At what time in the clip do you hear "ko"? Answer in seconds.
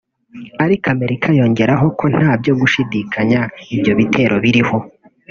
1.99-2.05